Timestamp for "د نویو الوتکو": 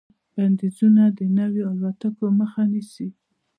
1.17-2.25